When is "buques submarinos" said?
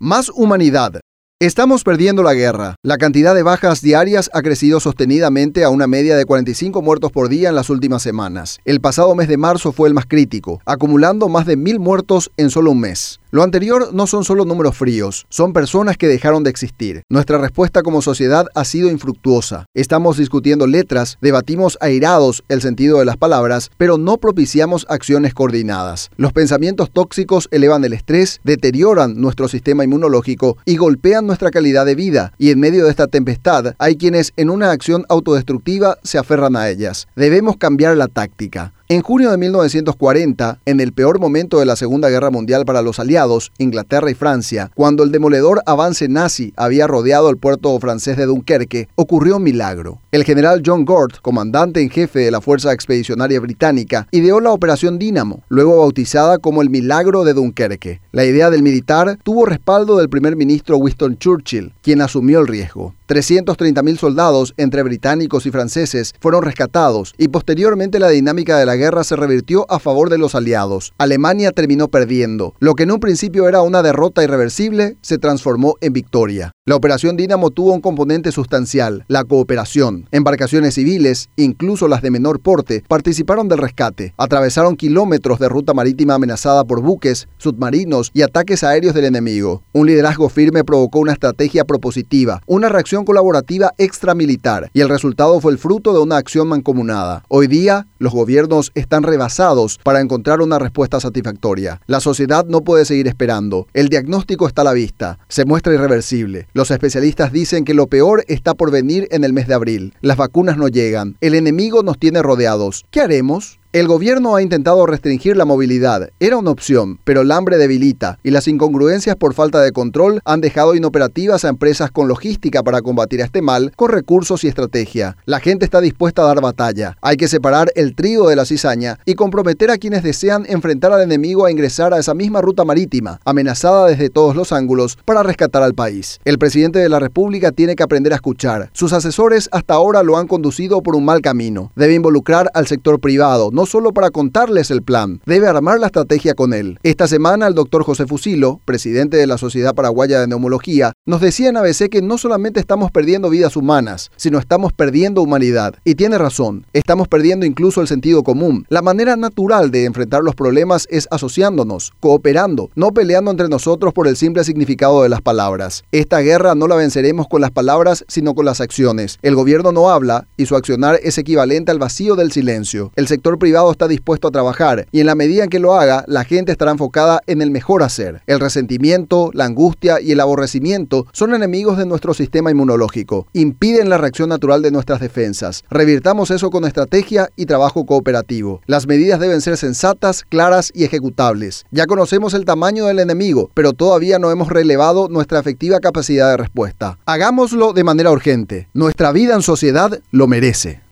86.82-88.10